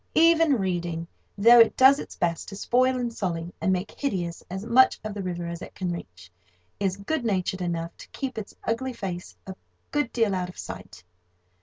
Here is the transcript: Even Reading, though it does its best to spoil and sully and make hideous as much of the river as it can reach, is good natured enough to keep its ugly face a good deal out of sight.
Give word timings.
Even 0.15 0.53
Reading, 0.57 1.05
though 1.37 1.59
it 1.59 1.77
does 1.77 1.99
its 1.99 2.15
best 2.15 2.49
to 2.49 2.55
spoil 2.55 2.97
and 2.99 3.13
sully 3.13 3.53
and 3.61 3.71
make 3.71 3.91
hideous 3.91 4.41
as 4.49 4.65
much 4.65 4.99
of 5.03 5.13
the 5.13 5.21
river 5.21 5.45
as 5.45 5.61
it 5.61 5.75
can 5.75 5.91
reach, 5.91 6.31
is 6.79 6.97
good 6.97 7.23
natured 7.23 7.61
enough 7.61 7.95
to 7.97 8.07
keep 8.09 8.39
its 8.39 8.55
ugly 8.63 8.93
face 8.93 9.35
a 9.45 9.53
good 9.91 10.11
deal 10.11 10.33
out 10.33 10.49
of 10.49 10.57
sight. 10.57 11.03